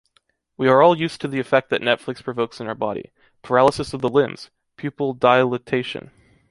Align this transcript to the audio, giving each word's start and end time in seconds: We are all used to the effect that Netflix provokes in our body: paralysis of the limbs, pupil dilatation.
We 0.57 0.67
are 0.67 0.81
all 0.81 0.97
used 0.97 1.21
to 1.21 1.27
the 1.27 1.39
effect 1.39 1.69
that 1.69 1.79
Netflix 1.81 2.23
provokes 2.23 2.59
in 2.59 2.65
our 2.65 2.73
body: 2.73 3.11
paralysis 3.43 3.93
of 3.93 4.01
the 4.01 4.09
limbs, 4.09 4.49
pupil 4.75 5.13
dilatation. 5.13 6.09